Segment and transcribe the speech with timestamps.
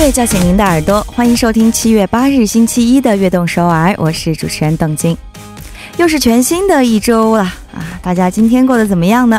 [0.00, 5.14] 乐叫醒您的耳朵，欢迎收听七月八日星期一的《悦动首尔》，我是主持人邓晶。
[5.98, 7.42] 又是全新的一周了
[7.74, 7.84] 啊！
[8.00, 9.38] 大家今天过得怎么样呢？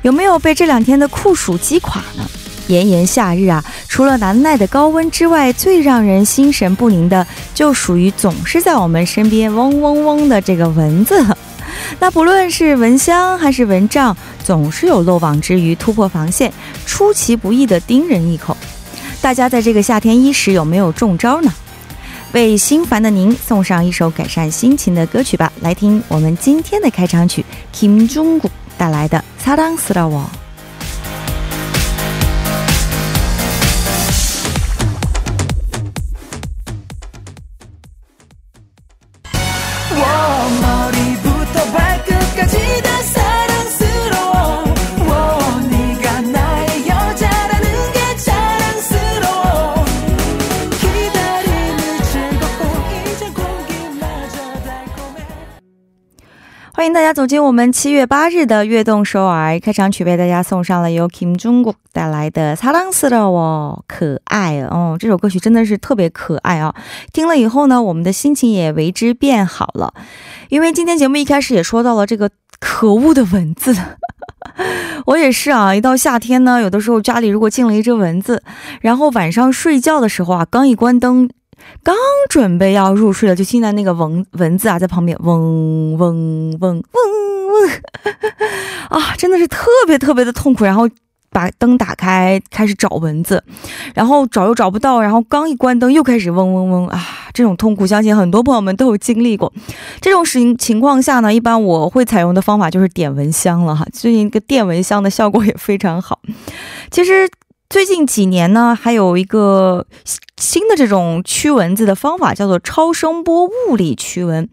[0.00, 2.26] 有没有被这两天的酷暑击垮呢？
[2.68, 11.22] 炎炎夏日啊，除了难耐的高温之外，最让人心神不宁的，就属于总是在我们身边嗡嗡嗡的这个蚊子。
[12.00, 16.50] 那不论是蚊香还是蚊帐，总是有漏网之鱼突破防线，
[16.86, 18.56] 出其不意的叮人一口。
[19.21, 21.53] 大家在这个夏天伊始有没有中招呢？
[22.33, 30.25] 为心烦的您送上一首改善心情的歌曲吧，来听我们今天的开场曲 Kim Jong-gu 带来的《사랑스러워》。
[41.71, 42.66] 欢迎
[56.98, 66.74] 大家走进我们七月八日的《悦动首尔》开场曲，为大家送上了由 Kim Jongkook 带来的《사랑似的我可爱》哦，这首歌曲真的是特别可爱啊、
[67.12, 69.94] 听了以后呢，我们的心情也为之变好了。
[70.48, 72.28] 因为今天节目一开始也说到了这个
[72.58, 73.76] 可恶的蚊子，
[75.06, 78.42] 我也是啊，一到夏天呢，有的时候家里如果进了一只蚊子，
[78.80, 81.30] 然后晚上睡觉的时候啊，刚一关灯，
[81.82, 81.94] 刚
[82.28, 87.70] 准备要入睡了，就听到那个蚊蚊子啊在旁边嗡嗡嗡嗡嗡，
[88.88, 90.64] 啊，真的是特别特别的痛苦。
[90.64, 90.88] 然后
[91.30, 93.42] 把灯打开，开始找蚊子，
[93.94, 97.00] 然后找又找不到，然后刚一关灯又开始嗡嗡嗡啊！
[97.32, 99.52] 这种痛苦，相信很多朋友们都有经历过。
[100.00, 103.86] 这种情情况下呢，一般我会采用的方法就是点蚊香了哈。
[103.92, 106.20] 最近一个电蚊香的效果也非常好。
[106.90, 107.28] 其实。
[107.70, 109.84] 最近几年呢，还有一个
[110.38, 114.48] 新的这种驱蚊子的方法，叫做超声波物理驱蚊。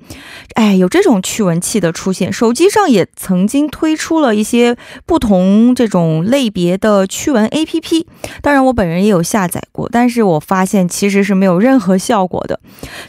[0.55, 4.75] 哎，有这种驱蚊器的出现，手机上也曾经推出了一些
[5.05, 8.05] 不同这种类别的驱蚊 APP。
[8.41, 12.59] 当然，我本人也有下载过，但是我发现其实是没有任何效果的。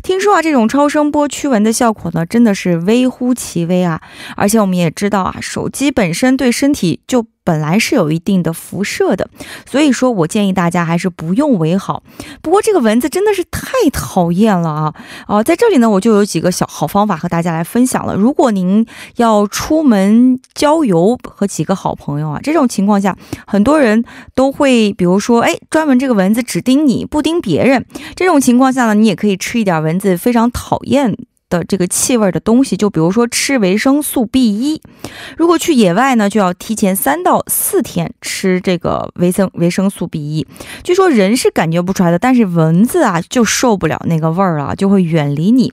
[0.02, 4.00] 听说啊，这种超声波驱蚊的效果呢，真的是微乎其微啊。
[4.36, 9.28] 而且我们也知道啊，手机本身对身体就本来是有一定的辐射的，
[9.70, 12.02] 所以说我建议大家还是不用为好。
[12.42, 14.94] 不过这个蚊子真的是太讨厌了啊！
[15.28, 18.16] 哦，在这里呢，我就有几个小好方法和大家来分享了。
[18.16, 18.84] 如果您
[19.18, 23.16] 要出门郊游和几个好朋友啊，这种情况下，
[23.46, 24.04] 很多人
[24.34, 27.86] 都会，比如说，哎，专门这个蚊子只叮你不叮别人。
[28.16, 31.16] 这种情况下呢，你也可以吃一点蚊子非常讨厌。
[31.58, 34.80] 的这个气味的东西，就比如说吃维生素 B 一，
[35.36, 40.46] 如果去野外呢，就要提前三到四天吃这个维生维生素 B 一。
[40.82, 45.72] 据说人是感觉不出来的，但是蚊子啊就受不了那个味儿了，就会远离你。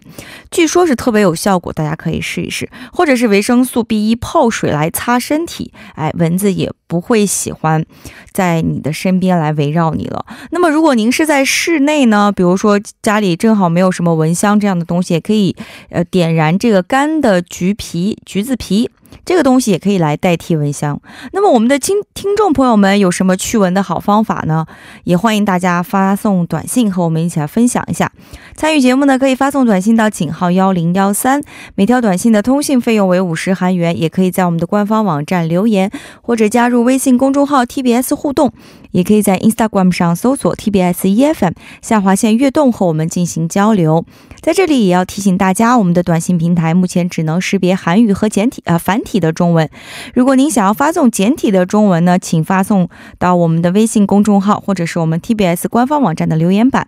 [0.51, 7.83] 据说是特别有效果，大家可以试一试，或者是维生素 B 一泡水来擦身体，哎，蚊子也不会喜欢
[8.31, 10.23] 在你的身边来围绕你了。
[10.51, 15.55] 那么如果您是在室内呢，比如说家里正好没有什么蚊香这样的东西，可以。
[15.89, 18.89] 呃，点燃这个干的橘皮、橘子皮，
[19.25, 20.99] 这个东西也可以来代替蚊香。
[21.31, 24.65] 那么，我们的听听众朋友们有什么驱蚊的好方法呢？
[25.03, 28.11] 也欢迎大家发送短信和我们一起来分享一下。
[28.55, 31.41] 参与节目呢，可以发送短信到井号幺零幺三，
[31.75, 33.99] 每条短信的通信费用为五十韩元。
[33.99, 35.91] 也可以在我们的官方网站留言，
[36.21, 38.51] 或者加入微信公众号 TBS 互动。
[38.91, 44.05] 也可以在 Instagram 上搜索 TBS EFM 下划线悦动和我们进行交流。
[44.39, 49.69] 在这里也要提醒大家，我们的短信平台目前只能识别韩语和简体啊繁体的中文。
[50.13, 56.87] 如果您想要发送简体的中文呢，请发送到我们的微信公众号或者是我们 TBS 官方网站的留言板。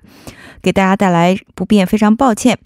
[0.62, 2.58] 给大家带来不便，非常抱歉。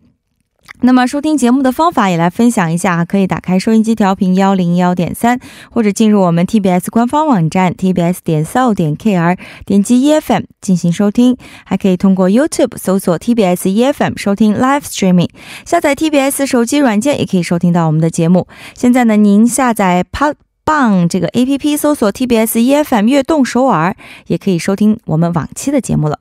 [0.82, 5.40] 那么收听节目的方法也来分享一下，可以打开收音机调频幺零幺点三，
[5.72, 11.36] 或者进入我们 TBS 官方网站 tbs 点 so 点 kr，点击 EFM 进行收听，
[11.66, 15.30] 还可以通过 YouTube 搜索 TBS EFM 收听 Live Streaming，
[15.66, 18.48] 下载 TBS 手机软件也可以收听到我们的节目。
[18.74, 20.34] 现在呢，您下载 p
[20.64, 23.96] 棒这个 APP 搜索 TBS EFM 悦动首尔，
[24.28, 26.20] 也可以收听我们往期的节目了。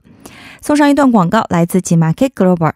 [0.61, 2.73] 送上一段广告，来自 G Market Global。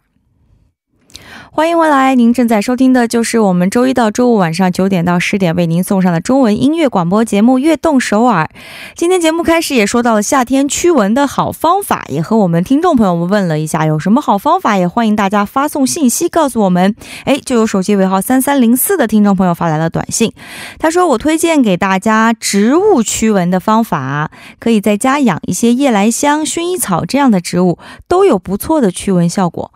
[1.54, 8.48] 欢迎回来，您正在收听的就是我们周一到周五晚上九点到十点为您送上的中文音乐广播节目《悦动首尔》。
[8.96, 16.96] 今天节目开始也说到了夏天驱蚊的好方法，也和我们听众朋友们问了一下有什么好方法，也欢迎大家发送信息告诉我们。
[17.26, 20.32] 哎，就有手机尾号三三零四的听众朋友发来了短信，
[20.78, 27.78] 他说：“我推荐给大家植物驱蚊的方法，可以在家养一些夜来香、薰衣草这样的植物，
[28.08, 29.70] 都有不错的驱蚊效果。”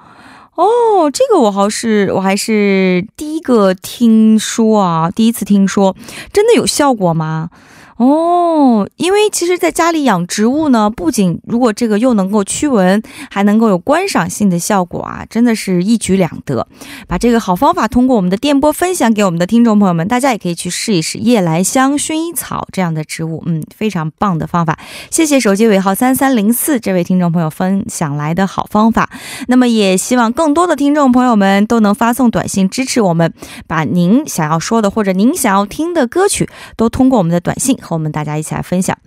[0.57, 5.95] 哦，这个我好是我还是第一个听说啊，第一次听说，
[6.33, 7.51] 真的有效果吗？
[7.99, 16.67] 哦，因为其实，在家里养植物呢，不仅如果这个又能够驱蚊，还能够有观赏性的效果啊，真的是一举两得。
[17.09, 24.79] 把这个好方法通过我们的电波分享给我们的听众朋友们，大家也可以去试一试夜来香、薰衣草这样的植物，嗯，非常棒的方法。
[25.11, 29.09] 谢谢手机尾号三三零四这位听众朋友分享来的好方法。
[29.49, 33.33] 那么，也希望更多的听众朋友们都能发送短信支持我们，
[33.67, 36.47] 把您想要说的或者您想要听的歌曲
[36.77, 37.75] 都通过我们的短信。
[37.87, 38.99] 和我们大家一起来分享。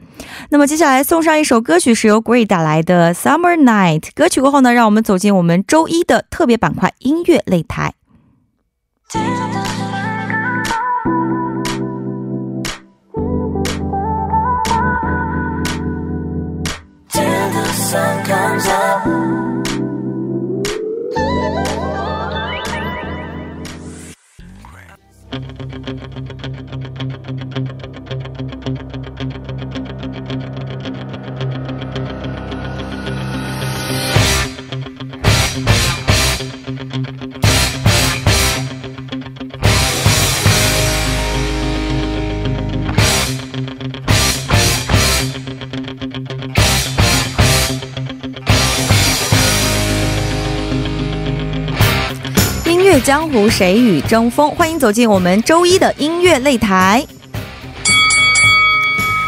[0.50, 4.00] 那么接下来送上一首歌曲，是由 Gray 带来的《Summer Night》。
[4.16, 7.94] 歌曲过后呢，让我们走进我们周一的特别板块——音乐擂台。
[53.10, 54.52] 江湖谁与争锋？
[54.52, 57.04] 欢迎走进我们周一的音乐擂台。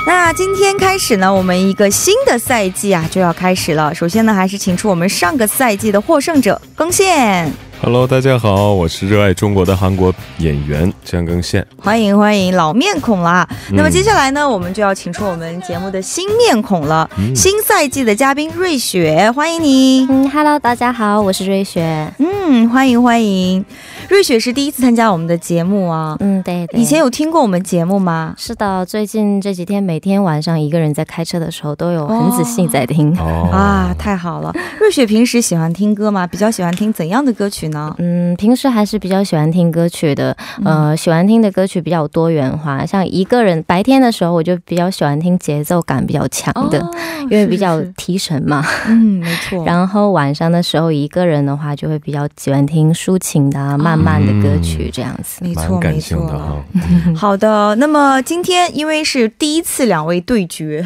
[0.05, 3.91] 那今天开始呢，我们一个新的赛季啊就要开始了。
[3.95, 7.51] 首先呢，还是请出我们上个赛季的获胜者更线。
[7.83, 11.65] Hello，大家好，我是热爱中国的韩国演员姜更宪。
[11.79, 13.49] 欢迎欢迎老面孔啦！
[13.71, 20.05] 那么接下来呢，我们就要请出我们节目的新面孔了，新赛季的嘉宾瑞雪，欢迎你。
[20.07, 22.07] 嗯，Hello，大家好，我是瑞雪。
[22.19, 23.65] 嗯，欢迎欢迎。
[24.11, 26.17] 瑞雪是第一次参加我们的节目啊。
[26.19, 26.67] 嗯，对。
[26.73, 28.35] 以前有听过我们节目吗？
[28.37, 33.17] 是的，最近这几天每天晚上一个人在开车的时候都有很仔细在听。
[33.17, 34.53] 哦啊，太好了！
[34.81, 36.27] 瑞雪平时喜欢听歌吗？
[36.27, 37.95] 比较喜欢听怎样的歌曲呢？
[37.99, 40.35] 嗯，平时还是比较喜欢听歌曲的，
[40.65, 42.85] 呃，喜欢听的歌曲比较多元化。
[42.85, 46.85] 像一个人白天的时候，我就比较喜欢听节奏感比较强的，
[47.29, 48.61] 因为比较提神嘛。
[48.89, 49.63] 嗯，没错。
[49.65, 55.39] 然后晚上的时候，一个人的话就会比较喜欢听抒情的、慢慢的歌曲，这样子。
[55.41, 56.63] 没错，没错。
[57.15, 60.85] 好的，那么今天因为是第一次两位对决，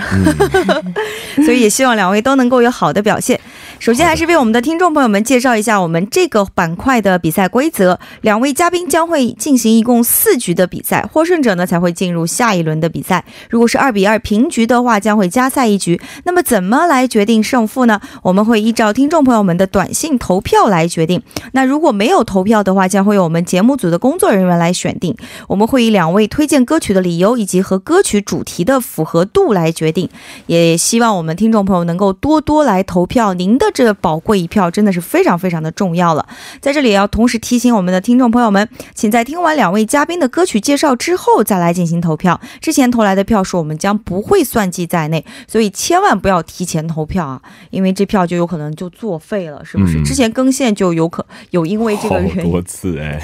[1.46, 3.40] 所以也希望两位都能够有好的表现。
[3.78, 8.00] 首先，还是为我们的听众朋友们介绍一下我们这个板块的比赛规则。
[8.22, 13.24] 两位嘉宾将会进行一共四局的比赛，获胜者呢才会进入下一轮的比赛。
[13.50, 16.00] 如果是二比二平局的话，将会加赛一局。
[16.24, 18.00] 那么怎么来决定胜负呢？
[18.24, 21.22] 我们会依照听众朋友们的短信投票来决定。
[21.52, 25.16] 那如果没有投票的话，将会由我们节目组的工作人员来选定。
[25.48, 30.10] 我们会以两位推荐歌曲的理由以及和歌曲主题的符合度来决定。
[30.48, 33.36] 也希望我们听众朋友能够多多来投票。
[33.36, 33.72] 您的。
[33.76, 36.26] 这宝贵一票真的是非常非常的重要了，
[36.62, 42.40] 在这里也要同时提醒我们的听众朋友们，请在听完两位嘉宾的歌曲介绍之后再来进行投票。
[42.62, 50.02] 之前投来的票数我们将不会算计在内，所以千万不要提前投票啊，因为这票就有可能就作废了，是不是？
[50.06, 53.20] 之前更线就有可有因为这个原因多次哎。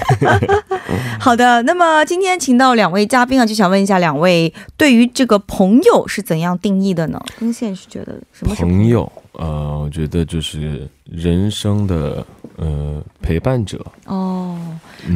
[1.20, 7.22] 好的，那么今天请到两位嘉宾啊，就想问一下两位对于这个朋友是怎样定义的呢？
[7.39, 9.10] 更线是觉得什么朋友？
[9.34, 12.25] 呃，我觉得就是人生的
[12.58, 14.58] 呃陪伴者哦。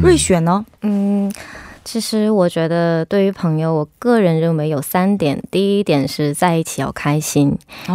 [0.00, 0.64] 瑞雪呢？
[0.82, 1.30] 嗯，
[1.84, 7.50] 其实我觉得对于朋友，我个人认为有三点：第一点是在一起要开心；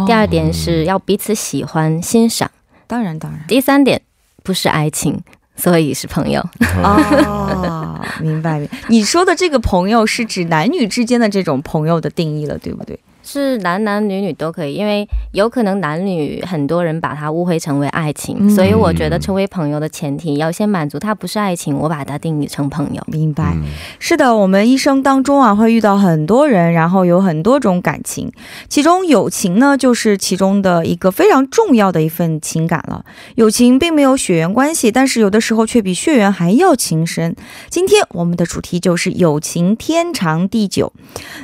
[0.06, 2.48] 第二点是要彼此喜欢欣赏；
[2.86, 4.00] 当然当然，第三点
[4.44, 5.20] 不是爱情，
[5.56, 6.40] 所以是朋友。
[6.82, 8.78] 哦， 明白明白。
[8.88, 12.98] 你说的这个朋友是指男女之间的这种朋友的定义了，对不对？
[13.22, 23.02] 是男男女女都可以，因为有可能男女很多人把它误会成为爱情，嗯所以我觉得成为朋友的前提要先满足它不是爱情，我把它定义成朋友。
[23.06, 23.52] 明白。
[23.54, 23.62] 嗯
[23.98, 28.30] 是的，我们一生当中啊，会遇到很多人，然后有很多种感情，
[28.68, 33.04] 其中友情呢，就是其中的一个非常重要的一份情感了。
[33.36, 37.34] 友情并没有血缘关系，但是有的时候却比血缘还要情深。
[37.70, 40.92] 今天我们的主题就是友情天长地久。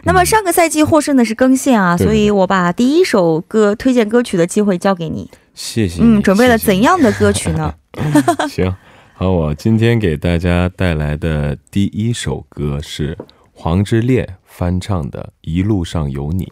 [0.05, 5.31] 那么上个赛季获胜的是更线啊，所以我把第一首歌推荐歌曲的机会交给你。
[5.53, 6.01] 谢谢。
[6.03, 7.75] 嗯，准备了怎样的歌曲呢？
[7.93, 8.03] 你？
[8.49, 8.75] 行，
[9.15, 13.19] 好，我今天给大家带来的第一首歌是
[13.53, 16.45] 黄致列翻唱的《一路上有你》，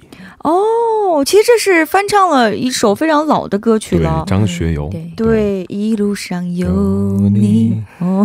[0.49, 4.23] 哦，其实这是翻唱了一首非常老的歌曲对了，。
[4.29, 4.89] 张学友。
[4.89, 7.85] 对对，一路上有有你你。
[7.99, 8.25] 哦，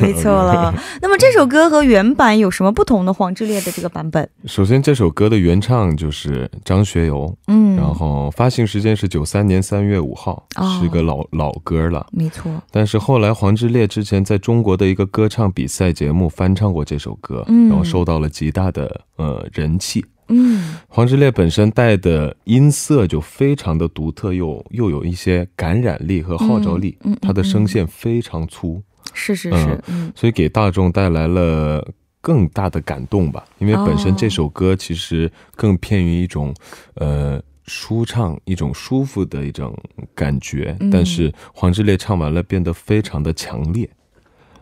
[0.00, 0.74] 没错了。
[1.02, 3.12] 那么这首歌和原版有什么不同的？
[3.12, 12.06] 黄致列的这个版本，首先，这首歌的原唱就是张学友，嗯，然后发行时间是九三年三月五号，哦是个老老歌了。
[12.10, 20.04] 没错，但是后来黄致列之前在中国的一个歌唱比赛节目翻唱过这首歌，嗯然后受到了极大的呃人气。
[20.28, 31.86] 嗯，黄致列本身带的音色就非常的独特，又又有一些感染力和号召力，嗯他的声线非常粗，是是是，嗯所以给大众带来了
[32.22, 33.44] 更大的感动吧。
[33.58, 36.54] 因为本身这首歌其实更偏于一种
[36.94, 39.76] 呃舒畅、一种舒服的一种
[40.14, 43.86] 感觉，嗯但是黄致列唱完了变得非常的强烈。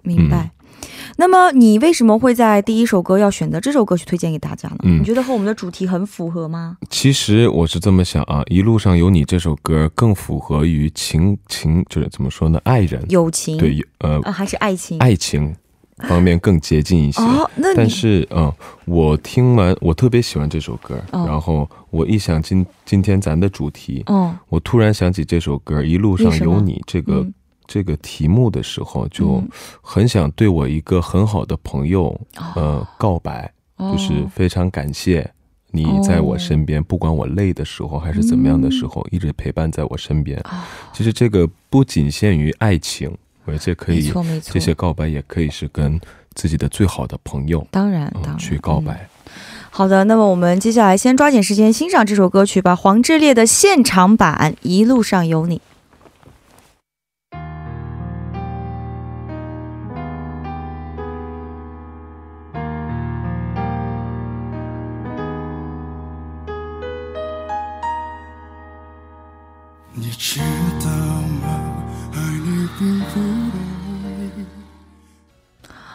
[0.02, 0.50] 明白。
[1.16, 4.76] 那么你为什么会在第一首歌要选择这首歌曲推荐给大家呢？
[4.84, 6.76] 嗯你觉得和我们的主题很符合吗？
[6.90, 14.98] 其实我是这么想啊，《一路上有你》这首歌更符合于情情，就是怎么说呢，爱人友情，对呃啊，还是爱情？
[14.98, 15.54] 爱情
[15.98, 17.20] 方面更接近一些。
[17.22, 18.52] 哦，那但是，嗯、
[18.86, 27.34] 我听完，我特别喜欢这首歌，哦然后我一想今今天咱的主题，哦，我突然想起这首歌《一路上有你》这个、嗯
[27.66, 29.48] 这个题目的时候，就嗯
[29.80, 35.28] 很想对我一个很好的朋友，哦呃，告白，哦就是非常感谢
[35.70, 40.38] 你在我身边，不管我累的时候还是怎么样的时候，一直陪伴在我身边。
[40.40, 40.50] 哦
[40.92, 43.10] 其实这个不仅限于爱情，
[43.46, 45.98] 而且可以错没错，这些告白也可以是跟
[46.34, 47.66] 自己的最好的朋友。
[47.70, 49.08] 当然当然嗯，去告嗯白。
[49.70, 55.56] 好的，那么我们接下来先抓紧时间欣赏这首歌曲吧，黄致列的现场版《一路上有你》。
[70.24, 70.88] 知道
[71.42, 71.82] 吗？
[72.14, 73.26] 爱你并不容
[74.38, 74.46] 易。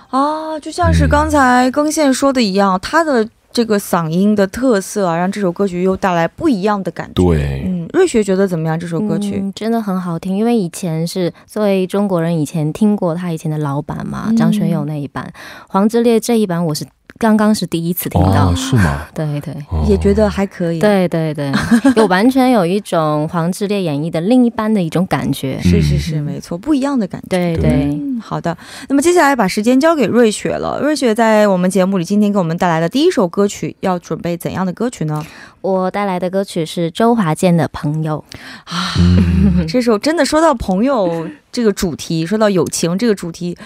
[0.10, 7.14] 啊，就像是刚才更线说的一样，他的这个嗓音的特色啊，让这首歌曲又带来不一样的感觉。
[7.14, 8.78] 对，嗯，瑞雪觉得怎么样？
[8.78, 9.40] 这首歌曲？
[9.42, 15.32] 嗯、真的很好听，因为以前是作为中国人，以前听过他以前的老版嘛，嗯张学友那一版，
[15.70, 16.86] 黄致列这一版我是
[17.18, 19.08] 刚刚是第一次听到，哦，是吗？
[19.14, 19.54] 对对。
[19.70, 21.52] 哦也觉得还可以。，对对对，
[21.96, 25.60] 有完全有一种黄致列演绎的另一般的一种感觉。
[25.62, 27.28] 是是是，嗯没错，不一样的感觉。
[27.30, 28.58] 对对对，嗯，好的。
[28.90, 30.80] 那么接下来把时间交给瑞雪了。
[30.82, 35.26] 瑞雪在我们节目里今天给我们带来的第一首歌曲，要准备怎样的歌曲呢？
[35.62, 38.24] 我带来的歌曲是周华健的《朋友
[38.66, 43.58] 啊，嗯， 这首真的说到朋友这个主题，说到友情这个主题，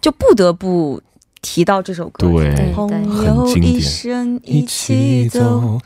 [0.00, 1.00] 就不得不
[1.42, 2.28] 提到这首歌。
[2.28, 5.80] 对对，朋很友一经典生一一起起走，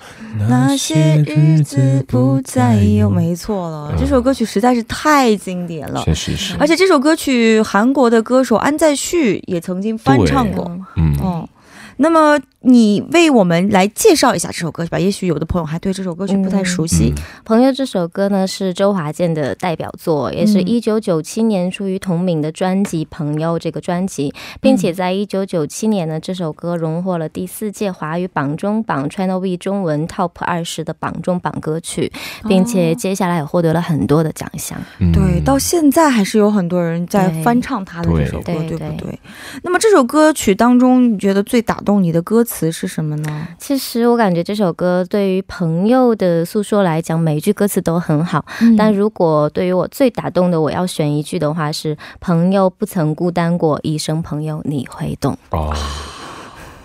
[0.48, 3.08] 那些日子不再有。
[3.08, 6.02] 没错了，嗯这首歌曲实在是太经典了。
[6.04, 10.64] 确实是，而且这首歌曲，韩国的歌手安在旭也曾经翻唱过。
[10.96, 11.48] 嗯嗯，哦，
[11.96, 14.98] 那么你为我们来介绍一下这首歌曲吧？
[14.98, 17.12] 也许有的朋友还对这首歌曲不太熟悉。
[17.14, 17.22] 嗯。
[17.44, 32.10] 朋友》这首歌呢是周华健的代表作，也是嗯一九九七年出于同名的专辑《朋友》这个专辑，并且在一九九七年呢，这首歌荣获了第四届华语榜中榜 Channel V 中文 Top 二十的榜中榜歌曲，
[32.48, 34.78] 并且接下来也获得了很多的奖项。
[34.98, 35.12] 嗯。
[35.12, 38.54] 对，到现在还是有很多人在翻唱他的这首歌，对。
[38.64, 39.18] 对不对对？
[39.62, 43.48] 那么这首歌曲当中，你觉得最打动你的歌词是什么呢？
[43.58, 48.44] 其实我感觉这首歌对于朋友的诉说来讲，每一句歌词都很好。
[48.78, 55.74] 但如果对于我最打动的，我要选一句的话是“朋友不曾孤单过，一生朋友你会懂哦，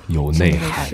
[0.09, 0.87] 有内涵。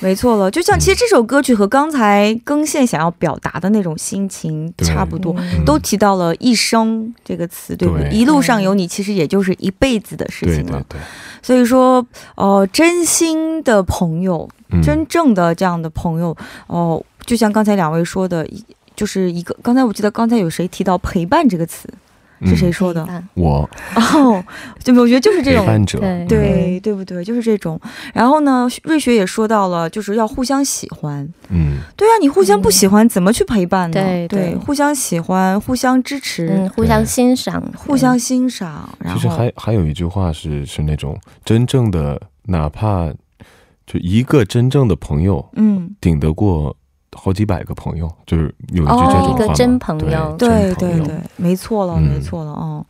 [0.00, 8.08] 没错了，就像其实这首歌曲和刚才更线想要表达的那种心情差不多，嗯都提到了“一生”这个词，对不对？
[8.08, 10.82] 对一路上有你，其实也就是一辈子的事情了。
[10.88, 11.00] 对对，
[11.42, 12.04] 所以说，
[12.36, 16.34] 哦、真心的朋友，嗯真正的这样的朋友，
[16.68, 18.64] 哦、就像刚才两位说的，一
[18.94, 19.54] 就是一个。
[19.62, 21.92] 刚才我记得刚才有谁提到“陪伴”这个词，
[22.44, 23.24] 是谁嗯说的？
[23.34, 24.44] 我哦，
[24.82, 25.60] 就我觉得就是这种。
[25.60, 27.24] 陪伴者，对对对不对？
[27.24, 27.80] 就是这种。
[28.14, 31.28] 然后呢，瑞雪也说到了，就是要互相喜欢。
[31.50, 33.94] 嗯，对啊，你互相不喜欢，怎么去陪伴呢？
[33.94, 38.88] 对对互相喜欢，互相支持，嗯，互相欣赏，互相欣赏。
[38.98, 43.08] 然后其实还还有一句话是是那种真正的，哪怕
[43.86, 46.76] 就一个真正的朋友，嗯，顶得过
[47.20, 50.36] 好几百个朋友，就是有一句哦这种话嘛一个真朋友。
[50.38, 50.74] 对友。
[50.74, 52.84] 对对，没错了，嗯没错了哦。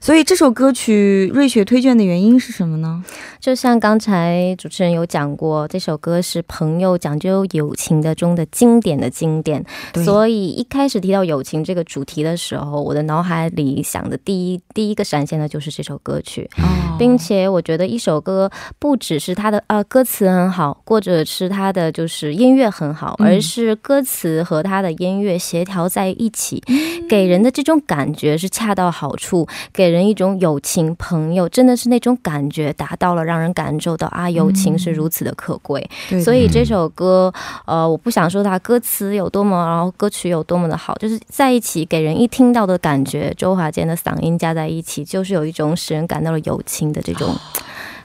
[0.00, 3.02] 所以这首歌曲瑞雪推荐的原因是什么呢？
[3.40, 9.64] 就像刚才主持人有讲过，这首歌是朋友讲究友情的中的经典的经典，
[10.04, 16.48] 所以一开始提到友情这个主题的时候，我的脑海里想的第一第一个闪现的就是这首歌曲。
[16.58, 16.96] 哦。
[16.98, 23.26] 并且我觉得一首歌不只是它的呃歌词很好，或者是它的就是音乐很好，嗯。
[23.26, 26.62] 而是歌词和他的音乐协调在一起，
[27.08, 35.88] 给人的这种感觉是恰到好处，给人一种友情朋友，真的是那种感觉达到了，让人感受到啊友情是如此的可贵。
[36.08, 37.32] 对所以这首歌，
[37.66, 47.34] 呃，我不想说它歌词有多么，然后歌曲有多么的好，就是在一起给人一听到的感觉，周华健的嗓音加在一起，就是有一种使人感到了友情的这种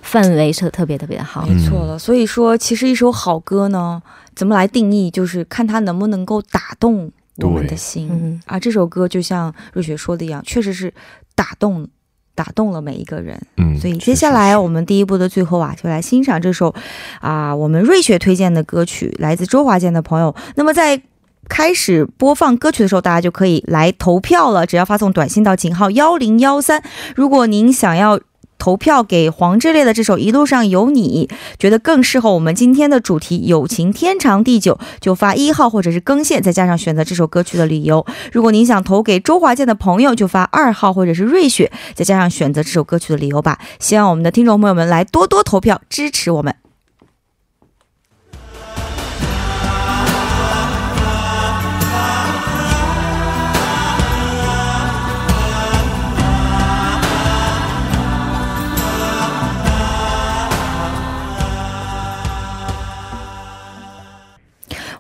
[0.04, 1.46] 氛围，是特别特别的好。
[1.46, 1.98] 没错了。
[1.98, 4.02] 所以说，其实一首好歌呢，
[4.36, 8.60] 怎么来定义，就是看他能不能够打动我们的心嗯啊。
[8.60, 10.94] 这首歌就像瑞雪说的一样，确实是
[11.36, 11.88] 打动
[12.36, 13.40] 打动了每一个人。
[13.58, 16.74] 嗯，所以接下来我们第一步的最后啊，就来欣赏这首
[17.20, 20.36] 啊我们瑞雪推荐的歌曲，来自周华健的朋友。
[20.56, 21.02] 那么在
[21.48, 24.66] 开始播放歌曲的时候，大家就可以来投票了。
[24.66, 26.84] 只要发送短信到井号幺零幺三，
[27.16, 28.20] 如果您想要。
[28.64, 31.28] 投票给黄致列的这首《一路上有你》，
[31.60, 38.06] 觉得更适合我们今天的主题“友情天长地久”，就发一号或者是更线，再加上选择这首歌曲的理由。
[38.32, 43.60] 如果您想投给周华健的朋友，就发二号或者是瑞雪，再加上选择这首歌曲的理由吧。
[43.82, 46.56] 希望我们的听众朋友们来多多投票支持我们。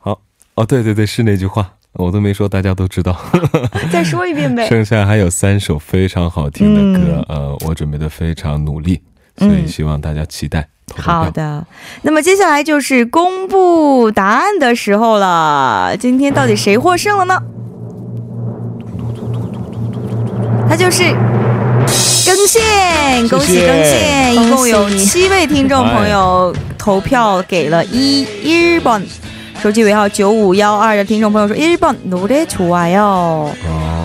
[0.00, 0.18] 好，
[0.54, 3.16] 哦，对对对，是那句话，我都没说，大家都知道。
[3.92, 4.66] 再说一遍呗。
[4.68, 9.02] 剩下还有三首非常好听的歌，嗯呃，我准备的非常努力，
[9.36, 10.68] 所以希望大家期待。
[10.86, 11.66] 投投好，的，
[12.02, 15.96] 那么接下来就是公布答案的时候了。
[15.96, 17.38] 今天到底谁获胜了呢？
[20.68, 21.02] 他就是
[22.24, 24.34] 更线，恭喜更线！
[24.34, 29.02] 一共有七位听众朋友投票给了一一번
[29.61, 33.51] 手机尾号九五幺二的听众朋友说一번노래좋아요 哦，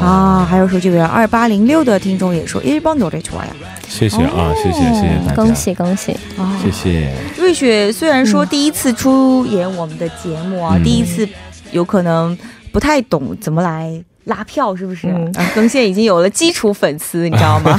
[0.02, 3.52] 啊，还有手机尾号二八零六的听众也说一번노래좋아요
[3.86, 6.12] 谢谢啊，谢谢谢谢大家，恭喜恭喜！
[6.38, 7.12] 啊，谢谢。
[7.36, 11.28] 瑞雪虽然说第一次出演我们的节目啊，嗯第一次
[11.72, 12.36] 有可能
[12.72, 13.92] 不太懂怎么来
[14.24, 15.08] 拉票，是不是？
[15.08, 17.78] 嗯啊，更线已经有了基础粉丝，你知道吗？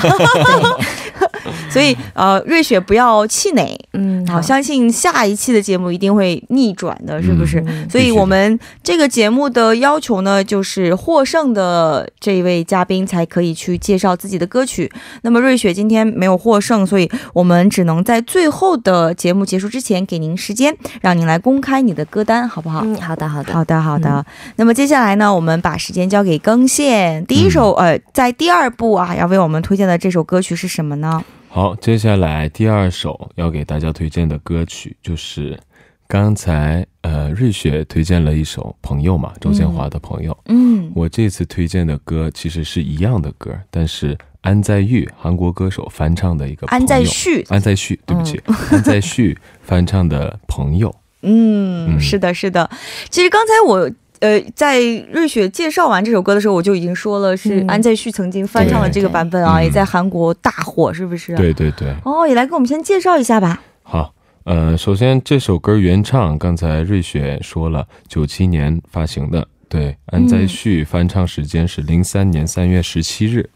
[1.71, 7.61] 所以呃，瑞雪不要气馁，嗯，好，相信下一期的节目一定会逆转的，是不是？
[7.67, 14.91] 嗯所以我们这个节目的要求呢，就是获胜的这一位嘉宾才可以去介绍自己的歌曲。
[15.23, 22.83] 那么瑞雪今天没有获胜，所以我们只能在最后的节目结束之前给您时间，让您来公开你的歌单，好不好？
[22.85, 24.25] 嗯，好的，好的，好的，好的。
[24.57, 27.25] 那么接下来呢，我们把时间交给更线。
[27.27, 31.25] 第一首，呃，在第二部啊，要为我们推荐的这首歌曲是什么呢？
[31.59, 35.59] 好，接下来第二首要给大家推荐的歌曲就是
[36.07, 48.41] 刚才呃瑞雪推荐了一首《朋友》嘛，周建华的《朋友》嗯，我这次推荐的歌其实是一样的歌，但是安在玉韩国歌手翻唱的一个《安在旭，安在旭，对不起，
[48.71, 50.89] 安在旭翻唱的《朋友》。
[51.23, 52.01] 嗯，嗯。
[52.01, 52.71] 是的，是的。
[53.11, 53.91] 其实刚才我。
[54.21, 54.81] 呃，在
[55.13, 61.37] 瑞雪介绍完这首歌的时候，我就已经说了，是嗯安在旭曾经翻唱了这个版本啊，对也在韩国大火，是不是？。
[61.37, 63.63] 对对对，哦，也来给我们先介绍一下吧。
[63.83, 64.13] 好，
[64.45, 73.49] 呃，首先这首歌原唱，刚才瑞雪说了，九七年发行的，对，安在旭翻唱时间是零三年三月十七日，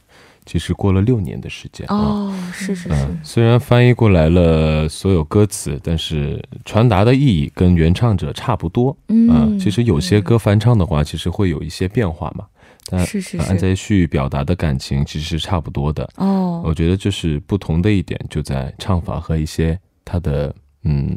[0.45, 1.97] 其实过了六年的时间啊。
[1.97, 8.97] 哦，是是是，嗯，虽然翻译过来了所有歌词，但是传达的意义跟原唱者差不多。
[9.09, 12.45] 嗯，其实有些歌翻唱的话，其实会有一些变化嘛。
[12.91, 16.09] 但是是是，安在旭表达的感情其实是差不多的。
[16.17, 20.53] 哦，我觉得就是不同的一点就在唱法和一些他的
[20.83, 21.17] 嗯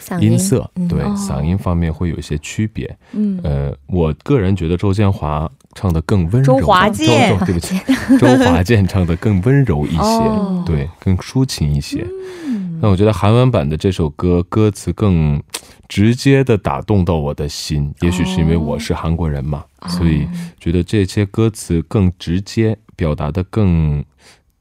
[0.00, 2.94] 嗓音色，嗯对、哦嗓音方面会有一些区别。
[3.12, 7.78] 嗯，呃，我个人觉得周建华唱的更温柔，周华健对不起，
[8.18, 12.04] 周华健唱的更温柔一些，哦对，更抒情一些。
[12.44, 15.42] 嗯那我觉得韩文版的这首歌歌词更
[15.88, 20.26] 直接的打动到我的心，也许是因为我是韩国人嘛，哦所以
[20.60, 24.04] 觉得这些歌词更直接，表达的更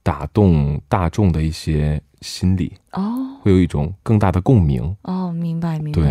[0.02, 4.96] 打动大众的一些心理，哦会有一种更大的共鸣。
[5.04, 6.02] 哦，明白明白。
[6.02, 6.08] 对，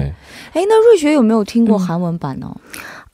[0.52, 2.56] 哎，那瑞雪有没有听过嗯韩文版呢？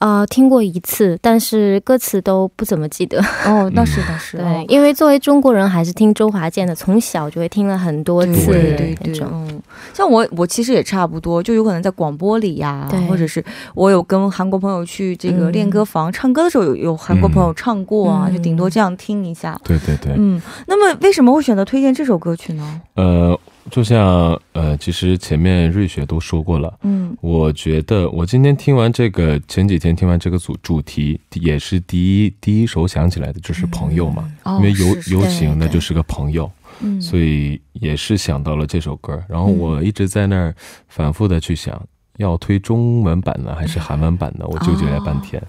[0.03, 3.21] 啊、听过一次，但是歌词都不怎么记得。
[3.47, 9.21] 哦， 那是那是，对，哦因为作为中国人，还是听周华健的，从小就会听了很多次对对对。
[9.23, 9.62] 嗯，
[9.95, 13.45] 像我我其实也差不多，就有可能在广播里呀、对或者是
[13.77, 19.57] 我有跟韩国朋友去这个嗯练歌房、唱歌的时候，有有韩国朋友唱过啊，嗯就顶多这样听一下。
[19.62, 22.81] 对对对，嗯，那么为什么会选择推荐这首歌曲呢？
[22.97, 23.38] 呃，
[23.70, 26.79] 就像呃，其实前面瑞雪都说过了。
[26.83, 39.22] 嗯我觉得我今天听完这个，前几天听完这个主主题，也是第一第一首想起来的就是朋友嘛，哦因为游游行那就是个朋友，嗯，所以也是想到了这首歌。
[39.29, 40.55] 然后我一直在那儿
[40.88, 41.81] 反复的去想，
[42.16, 44.44] 要推中文版呢还是韩文版呢？
[44.48, 45.40] 我纠结了半天。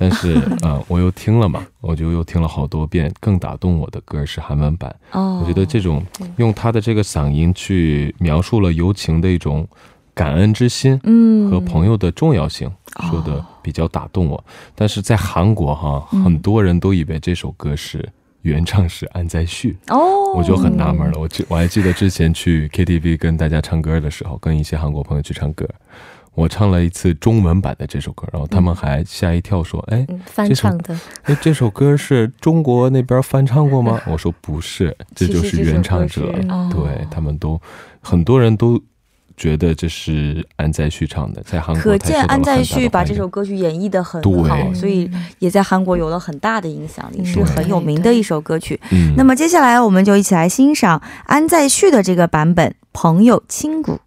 [0.00, 3.12] 但是，呃，我又听了嘛，我就又听了好多遍。
[3.20, 6.02] 更打动我的歌是韩文版，哦，我觉得这种
[6.38, 9.68] 用他的这个嗓音去描述了友情的一种
[10.14, 14.42] 感恩之心嗯和朋友的重要性，哦说的比较打动我。
[14.74, 18.08] 但是在韩国哈，嗯很多人都以为这首歌是
[18.40, 21.20] 原唱是安在旭，哦，我就很纳闷了。
[21.20, 25.68] 我记我还记得之前去 KTV 跟大家唱歌的时候，跟一些韩国朋友去唱歌。
[26.34, 34.00] 我唱了一次中文版的这首歌，然后他们还吓一跳，说：“哎，嗯，翻唱的， 哎，这首歌是中国那边翻唱过吗？
[34.10, 36.32] 我说不是， 这就是原唱者。
[36.70, 37.60] 对他们都
[38.00, 38.80] 很多人都
[39.36, 48.80] 觉得这是安在旭唱的，在韩国可见安在旭把这首歌曲演绎的很好，所以也在韩国有了很大的影响力，嗯是很有名的一首歌曲。
[48.92, 53.98] 嗯，那么接下来我们就一起来欣赏安在旭的这个版本《朋友亲骨》。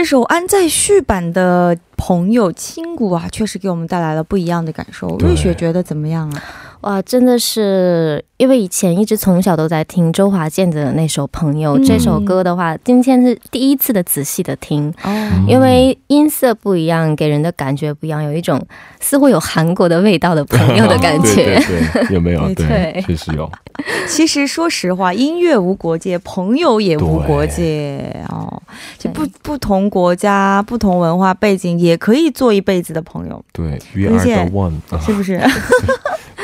[0.00, 5.18] 这首安在旭版的《朋友亲骨》啊，确实给我们带来了不一样的感受。
[5.18, 6.42] 瑞雪觉得怎么样啊？
[6.82, 18.58] 哇，真的是因为以前一直从小都在听周华健的那首《朋友》嗯这首歌的话，今天是第一次的仔细的听，哦，因为音色不一样，给人的感觉不一样，有一种
[18.98, 21.34] 似乎有韩国的味道的朋友的感觉。
[21.34, 22.48] 对对对，有没有？
[22.56, 23.50] 对，确实有。
[24.08, 28.62] 其实说实话，音乐无国界，朋友也无国界哦。
[28.98, 35.38] 就不不同国家、不同文化背景，也可以做一辈子的朋友，对，We 而 are 且 the one，啊是不是？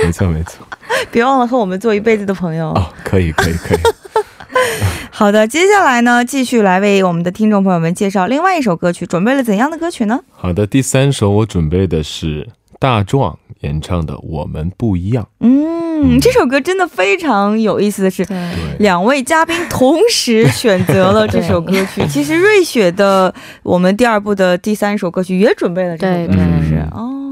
[0.04, 0.66] 没错没错。
[1.10, 2.68] 别忘了和我们做一辈子的朋友。
[2.70, 3.78] 哦，可以可以可以。
[5.10, 9.06] 好的，接下来呢，继续来为我们的听众朋友们介绍另外一首歌曲。
[9.06, 10.20] 准备了怎样的歌曲呢？
[10.32, 15.24] 好的，第三首我准备的是大壮演唱的《我们不一样》。
[15.40, 18.26] 嗯，这首歌真的非常有意思的是，
[18.78, 22.06] 两位嘉宾同时选择了这首歌曲。
[22.08, 23.32] 其实瑞雪的
[23.62, 26.74] 我们第二部的第三首歌曲也准备了这首歌，是不是？
[26.74, 27.25] 嗯哦，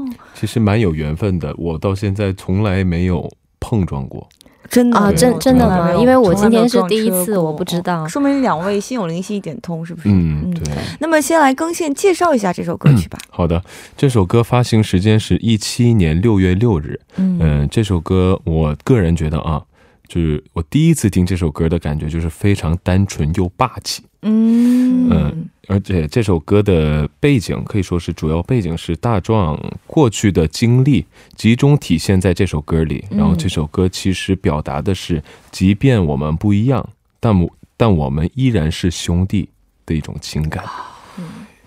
[0.45, 3.27] 其实蛮有缘分的，我到现在从来没有
[3.59, 4.29] 碰撞过。
[4.69, 5.91] 真的啊，真真的吗？
[5.95, 8.07] 因为我今天是第一次，我不知道。
[8.07, 10.09] 说明两位心有灵犀一点通，是不是？
[10.09, 10.63] 嗯，对。
[10.99, 13.17] 那么先来更线介绍一下这首歌曲吧。
[13.31, 13.59] 好的，
[13.97, 16.99] 这首歌发行时间是一七年六月六日。
[17.15, 19.63] 嗯嗯、这首歌我个人觉得啊，
[20.07, 24.03] 就是我第一次听这首歌的感觉就是非常单纯又霸气。
[24.27, 36.87] 嗯而且这首歌的背景可以说是主要背景是大壮过去的经历集中体现在这首歌里，然后这首歌其实表达的是，即便我们不一样，
[37.19, 39.49] 但我但我们依然是兄弟
[39.85, 40.63] 的一种情感。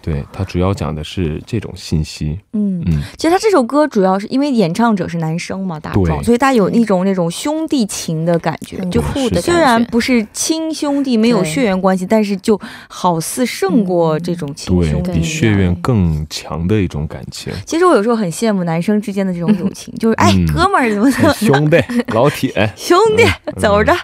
[0.09, 2.38] 对，他主要讲的是这种信息。
[2.53, 9.85] 嗯，嗯，其实他这首歌主要是因为演唱者是男生嘛，大壮，所以他有一种那种兄弟情的感觉，就酷的是虽然。
[9.90, 17.53] 不是亲兄弟，没有血缘关系，但是就好似胜过这种亲兄弟血缘更强的一种感情。
[17.64, 20.47] 其实我有时候很羡慕男生之间的这种友情，就是哎，嗯。
[20.53, 21.77] 哥们儿怎么怎么兄弟，
[22.09, 23.25] 老铁， 兄弟
[23.59, 23.94] 走着，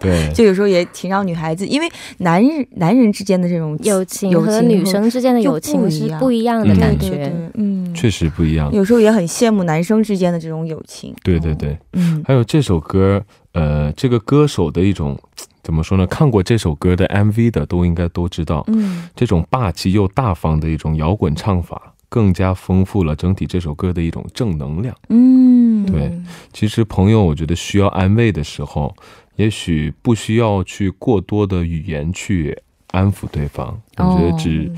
[0.00, 7.50] 对， 就有时候也挺让女孩子，因为男人男人之间的这种友情和女生之间的就友情不一样是不一样的嗯感觉。
[7.54, 8.72] 嗯，确实不一样。
[8.72, 11.14] 有时候也很羡慕男生之间的这种友情。
[11.22, 11.76] 对对对。
[11.92, 15.18] 嗯还有这首歌，呃，这个歌手的一种
[15.62, 16.06] 怎么说呢？
[16.06, 24.96] 看过这首歌的 MV 的都应该都知道，嗯这种霸气又大方的一种摇滚唱法，更加丰富了整体这首歌的一种正能量。
[25.10, 26.10] 嗯，对
[26.52, 28.94] 其实朋友，我觉得需要安慰的时候，
[29.36, 32.56] 也许不需要去过多的语言去
[32.92, 34.72] 安抚对方，我觉得只。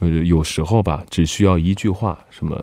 [0.00, 2.56] 呃，有时候吧，只需要一句话，什么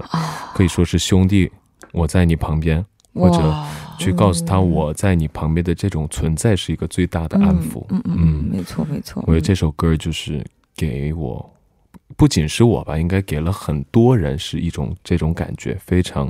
[0.54, 1.52] 可以说是兄弟，
[1.92, 3.54] 我在你旁边，或者
[3.98, 7.86] 去告诉他我在你旁边的这种存在是一个最大的安抚。
[7.90, 9.24] 嗯嗯嗯，没错没错。
[9.26, 11.54] 我觉得这首歌就是给我，
[12.18, 16.30] 不仅是我吧，应该给了很多人是一种这种感觉，非常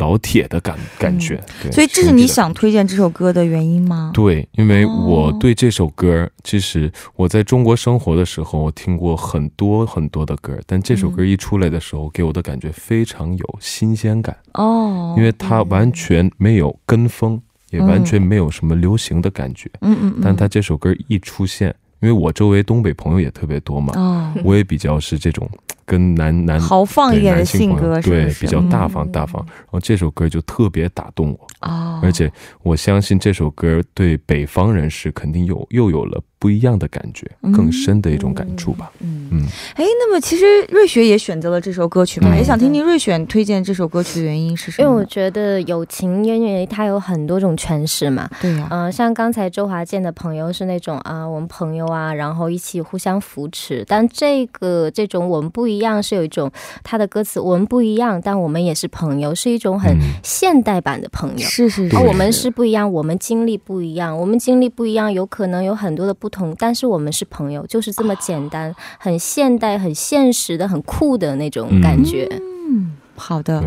[0.00, 1.40] 老铁的感感觉。
[1.70, 4.10] 所以这是你想推荐这首歌的原因吗？
[4.12, 19.70] 对，因为哦我对这首歌，其实我在中国生活的时候，我听过很多很多的歌，但这首歌一出来的时候，给我的感觉非常有新鲜感，哦，因为它完全没有跟风，也完全没有什么流行的感觉。
[19.82, 25.48] 嗯嗯嗯，但它这首歌一出现，因为我周围东北朋友也特别多嘛，哦，我也比较是这种
[25.84, 28.00] 跟男男豪放一点的性格？
[28.00, 31.68] 对比较大嗯方大方，然后这首歌就特别打动我。
[31.68, 32.32] 哦，而且
[32.62, 38.90] 我相信这首歌对北方人士肯定有又有了不一样的感觉，嗯更深的一种感触吧。
[39.00, 39.42] 嗯嗯，
[39.74, 45.00] 哎，那么其实瑞雪也选择了这首歌曲嘛，嗯也想听听瑞雪推荐这首歌曲的原因是什么因为？
[45.00, 48.28] 我觉得友情，因为它有很多种诠释嘛。
[48.40, 53.84] 对呀，嗯、像刚才周华健的朋友是那种啊、我们朋友啊，然后一起互相扶持。
[53.86, 56.50] 但这个这种我们不一样，是有一种
[56.82, 61.38] 他的歌词，我们不一样，但我们也是朋友，是一种很嗯现代版的朋友。
[61.38, 72.26] 是是是，而我们是不一样，我们经历不一样，我们经历不一样，有可能有很多的不同，但是我们是朋友，就是这么简单，很现代、很现实的、很酷的那种感觉。
[72.70, 73.62] 嗯，好的。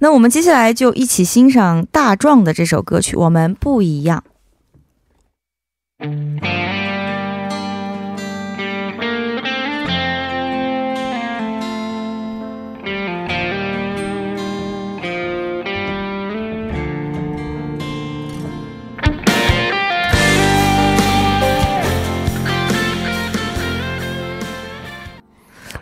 [0.00, 4.24] 那我们接下来就一起欣赏大壮的这首歌曲《我们不一样》。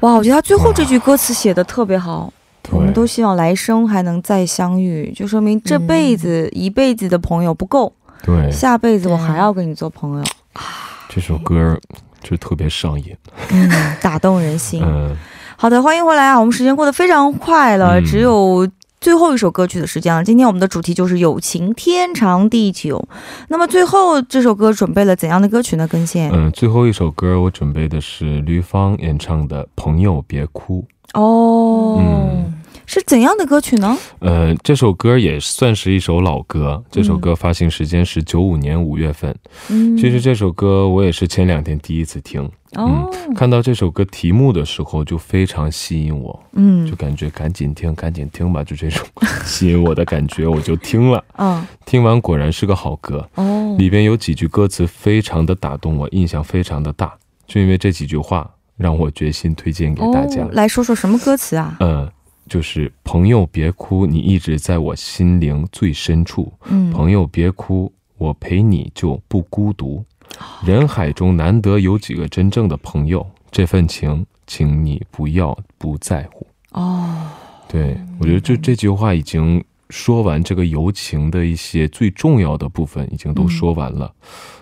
[0.01, 2.33] 哇，我觉得他最后这句歌词写的特别好。
[2.71, 7.91] 我们都希望来生还能再相遇，就说明这辈子、一辈子的朋友不够，
[8.23, 10.25] 对下辈子我还要跟你做朋友，
[11.09, 11.81] 这首歌
[12.23, 13.17] 就特别上瘾。
[13.49, 13.71] 嗯，
[14.03, 14.83] 打动人心。
[14.85, 15.17] 嗯，
[15.57, 16.39] 好的，欢迎回来啊！
[16.39, 18.69] 我们时间过得非常快了，嗯只有
[19.01, 20.25] 最后一首歌曲的时间了。
[20.25, 23.09] 今天我们的主题就是友情天长地久。
[23.49, 25.87] 那么最后这首歌准备了怎样的歌曲呢？
[25.87, 30.85] 根线、嗯，最后一首歌我准备的是吕方演唱的《朋友别哭》。
[31.21, 32.58] 哦，嗯
[32.89, 33.95] 是怎样的歌曲呢？
[34.21, 36.83] 呃，这首歌也算是一首老歌。
[36.91, 39.37] 这首歌发行时间是九五年五月份。
[39.69, 49.07] 嗯，其实这首歌我也是前两天第一次听，哦，看到这首歌题目的时候就非常吸引我，嗯就感觉赶紧听，赶紧听吧，就这种
[49.45, 51.23] 吸引我的感觉，我就听了。
[51.37, 57.13] 嗯听完果然是个好歌，哦，里边有几句歌词非常的打动我，印象非常的大，
[57.47, 60.43] 就因为这几句话让我决心推荐给大家。
[60.43, 61.77] 哦、来说说什么歌词啊？
[61.81, 62.11] 嗯，
[62.49, 66.53] 就是朋友别哭，你一直在我心灵最深处。
[66.69, 70.05] 嗯，朋友别哭，我陪你就不孤独。
[70.65, 76.47] 人海中难得有几个真正的朋友，这份情，请你不要不在乎。
[76.73, 77.29] 哦，
[77.69, 84.13] 对我觉得就这句话已经说完这个友情的一些最重要的部分，已经都说完了。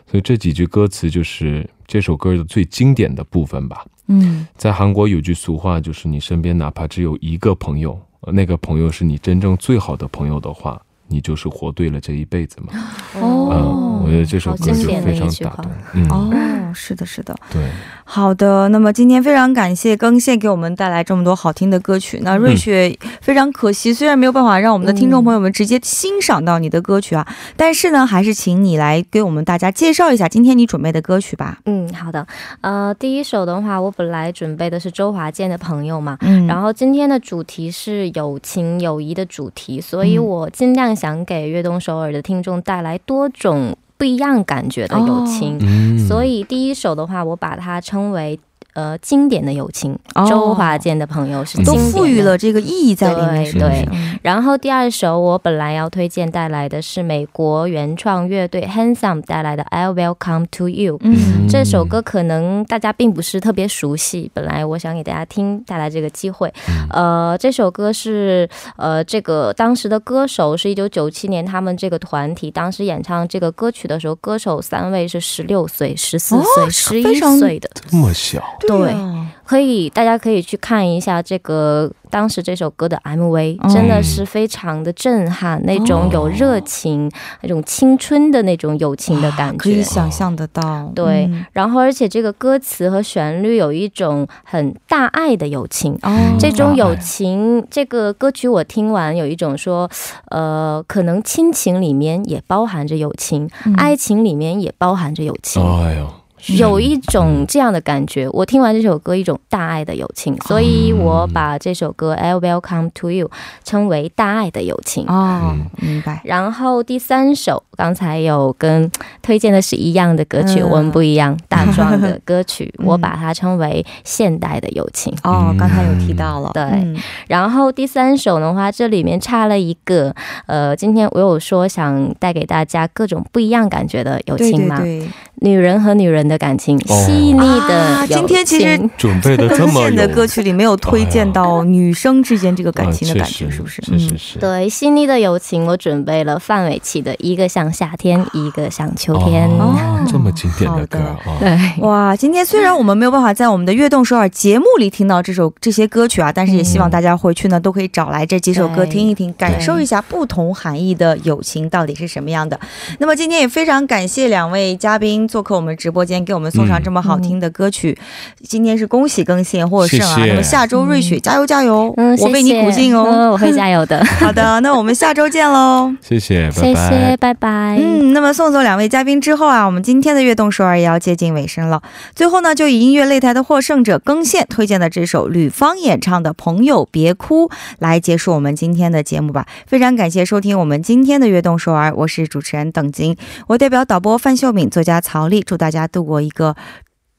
[0.08, 3.84] 所以这几句歌词就是这首歌的最经典的部分吧。
[4.06, 12.72] 嗯，在韩国有句俗话，就是你身边哪怕只有一个朋友，呃那个朋友是你真正最好的朋友的话，你就是活对了这一辈子嘛。
[13.20, 15.72] 哦嗯，我觉得这首歌就好经典的非常一句话打动。
[15.94, 17.34] 嗯，哦，是的，是的。
[17.52, 17.62] 对，
[18.04, 22.20] 好的，那么今天非常感谢更线给我们带来这么多好听的歌曲。
[22.22, 31.58] 那瑞雪非常可惜，虽然没有办法让我们的听众朋友们直接欣赏到你的歌曲啊，但是呢，还是请你来给我们大家介绍一下今天你准备的歌曲吧。
[31.66, 32.26] 嗯，好的。
[32.60, 45.58] 呃，第一首的话，我本来准备的是周华健的朋友嘛，嗯然后今天的主题是友情友谊的主题，所以嗯我尽量想给悦动首尔的听众带来多种不一样感觉的友情。
[45.60, 48.40] 嗯，所以第一首的话，我把它称为
[48.76, 49.98] 呃经典的友情。
[50.14, 53.88] 哦周华健的朋友是都赋予了这个意义在里面，对
[54.22, 60.98] 然后第二首我本来要推荐带来的是美国原创乐队 Handsome 带来的 I Will Come to You。
[61.02, 66.52] 嗯这首歌可能大家并不是特别熟悉，本来我想给大家听带来这个机会。
[66.68, 78.92] 嗯呃，这首歌是呃这个当时的歌手是一九九七年他们这个团体当时演唱这个歌曲的时候，歌手三位是十六岁、十四哦岁、是十一岁的，这么小，对。
[78.92, 79.22] 啊。
[79.46, 87.08] 可以大家可以去看一下这个当时这首歌的 MV，、哦真的是非常的震撼，那种有热情、
[87.42, 89.58] 那种青春的那种友情的感觉。
[89.58, 91.46] 可以想象得到，对嗯。
[91.52, 95.96] 然后，而且这个歌词和旋律有一种很大爱的友情。
[96.02, 99.88] 哦，这种友情，这个歌曲我听完有一种说，
[100.30, 103.72] 呃，可能亲情里面也包含着友情，嗯。
[103.74, 105.62] 爱情里面也包含着友情。
[105.62, 106.12] 哎呦，是
[106.58, 113.28] 有一种这样的感觉，我听完这首歌，一种大爱的友情，所以我把这首歌《I Will Come to You》
[113.64, 115.06] 称为大爱的友情。
[115.06, 116.20] 哦嗯，明白。
[116.24, 118.90] 然后第三首，刚才有跟
[119.22, 125.12] 推荐的是一样的歌曲，嗯我们不一样，大壮的歌曲，嗯我把它称为现代的友情。
[125.22, 125.56] 哦，嗯。
[125.56, 126.62] 刚才有提到了，对。
[126.62, 126.96] 嗯。
[127.28, 130.14] 然后第三首的话，这里面插了一个，
[130.46, 135.08] 呃，今天我有说想带给大家各种不一样感觉的友对情嘛，对对，
[135.42, 137.04] 女人和女人的感情，哦。
[137.04, 138.16] 细腻的啊友情。
[138.16, 143.82] 今天其实准备的这更么有线的歌曲里没有推荐到女生之间这个感情的感觉，啊是不是？
[143.82, 144.18] 是是嗯。
[144.18, 149.76] 是，对细腻的友情，我准备了范玮琪的《一个像夏天，一个像秋天》哦
[150.10, 162.58] 这么经典的歌好啊，对，哇，今天虽然我们没有办法在我们的悦动首尔节目里听到这首这些歌曲啊，但是也希望大家回去呢都可以找来这几首歌听一听，感受一下不同含义的友情到底是什么样的。
[162.98, 167.96] 那么今天也非常感谢两位嘉宾做客我们直播间，给我们送上这么好听的歌曲。
[168.42, 170.14] 今天是恭喜更新获胜啊！
[170.14, 173.04] 谢谢那么下周瑞雪、加油加油，嗯，我为你鼓劲哦。
[173.06, 175.92] 嗯我会加油的， 好的，那我们下周见喽。
[176.00, 177.16] 谢谢，拜谢拜谢，。
[177.16, 177.76] 拜拜。
[177.78, 181.82] 嗯，那么送走两位嘉宾之后啊，我们今天的悦动首尔也要接近尾声了。
[182.14, 189.46] 最后呢，就以音乐擂台的获胜者更线推荐的这首吕方演唱的《朋友别哭》来结束我们今天的节目吧。
[189.66, 196.56] 非常感谢收听我们今天的悦动首尔，我是主持人邓晶，我代表导播范秀敏、作家曹丽，祝大家度过一个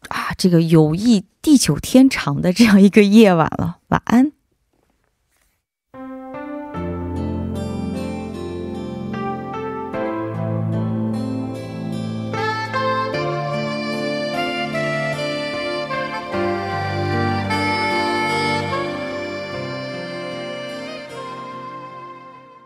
[0.09, 4.36] 啊这个友谊地久天长的这样一个夜晚了，晚安。